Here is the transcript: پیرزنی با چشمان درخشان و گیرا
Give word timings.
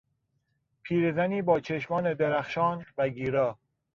پیرزنی 0.83 1.41
با 1.41 1.59
چشمان 1.59 2.13
درخشان 2.13 2.85
و 2.97 3.09
گیرا 3.09 3.59